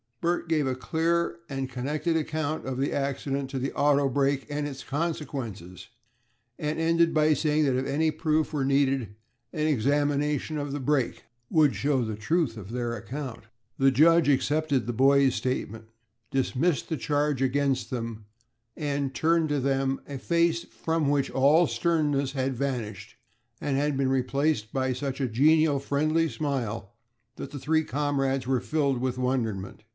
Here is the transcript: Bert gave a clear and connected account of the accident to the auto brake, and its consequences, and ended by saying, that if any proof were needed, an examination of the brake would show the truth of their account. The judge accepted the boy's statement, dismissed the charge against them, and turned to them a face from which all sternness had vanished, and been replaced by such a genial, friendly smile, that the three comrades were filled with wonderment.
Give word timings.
Bert 0.19 0.47
gave 0.49 0.67
a 0.67 0.75
clear 0.75 1.39
and 1.49 1.67
connected 1.69 2.15
account 2.15 2.65
of 2.65 2.77
the 2.77 2.91
accident 2.93 3.49
to 3.51 3.59
the 3.59 3.73
auto 3.73 4.07
brake, 4.07 4.45
and 4.51 4.67
its 4.67 4.83
consequences, 4.83 5.89
and 6.59 6.79
ended 6.79 7.11
by 7.11 7.33
saying, 7.33 7.65
that 7.65 7.75
if 7.75 7.87
any 7.87 8.11
proof 8.11 8.53
were 8.53 8.65
needed, 8.65 9.15
an 9.51 9.65
examination 9.67 10.59
of 10.59 10.71
the 10.71 10.79
brake 10.79 11.23
would 11.49 11.75
show 11.75 12.03
the 12.05 12.15
truth 12.15 12.55
of 12.57 12.71
their 12.71 12.95
account. 12.95 13.45
The 13.79 13.89
judge 13.89 14.29
accepted 14.29 14.85
the 14.85 14.93
boy's 14.93 15.33
statement, 15.35 15.85
dismissed 16.29 16.89
the 16.89 16.97
charge 16.97 17.41
against 17.41 17.89
them, 17.89 18.25
and 18.75 19.13
turned 19.15 19.49
to 19.49 19.59
them 19.59 20.01
a 20.07 20.17
face 20.19 20.63
from 20.65 21.09
which 21.09 21.31
all 21.31 21.65
sternness 21.65 22.33
had 22.33 22.55
vanished, 22.55 23.15
and 23.59 23.97
been 23.97 24.09
replaced 24.09 24.71
by 24.71 24.93
such 24.93 25.19
a 25.19 25.27
genial, 25.29 25.79
friendly 25.79 26.29
smile, 26.29 26.93
that 27.37 27.49
the 27.49 27.59
three 27.59 27.83
comrades 27.83 28.45
were 28.45 28.61
filled 28.61 28.99
with 28.99 29.17
wonderment. 29.17 29.83